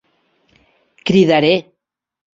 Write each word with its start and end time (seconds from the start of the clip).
Cridaré! 1.09 1.53